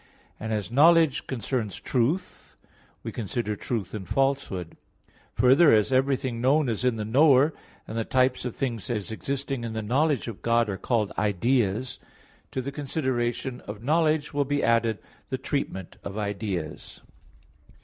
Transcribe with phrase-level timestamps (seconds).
[0.39, 2.55] And as knowledge concerns truth,
[3.03, 4.75] we consider truth and falsehood.
[5.35, 7.53] Further, as everything known is in the knower,
[7.87, 11.99] and the types of things as existing in the knowledge of God are called ideas,
[12.49, 14.97] to the consideration of knowledge will be added
[15.29, 17.01] the treatment of ideas.